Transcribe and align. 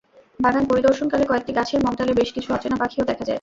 বাগান 0.39 0.63
পরিদর্শনকালে 0.69 1.25
কয়েকটি 1.27 1.51
গাছের 1.57 1.79
মগডালে 1.85 2.13
বেশ 2.13 2.29
কিছু 2.35 2.49
অচেনা 2.53 2.77
পাখিও 2.81 3.07
দেখা 3.09 3.17
যায়। 3.17 3.29